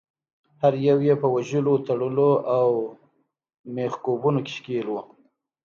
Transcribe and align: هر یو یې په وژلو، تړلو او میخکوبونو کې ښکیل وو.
هر 0.61 0.73
یو 0.87 0.97
یې 1.07 1.15
په 1.21 1.27
وژلو، 1.35 1.73
تړلو 1.87 2.31
او 2.57 2.67
میخکوبونو 3.75 4.39
کې 4.45 4.51
ښکیل 4.57 4.87
وو. 4.89 5.01